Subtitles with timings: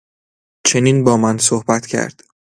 [0.63, 2.23] چنین با من صحبت کرد